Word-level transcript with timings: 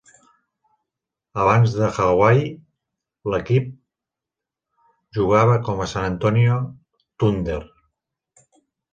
Abans 1.41 1.73
de 1.79 1.89
Hawai'i, 1.97 2.47
l"equip 3.31 3.67
jugava 5.17 5.59
com 5.67 5.83
a 5.83 5.87
Sant 5.91 6.07
Antonio 6.13 6.57
Thunder. 7.25 7.59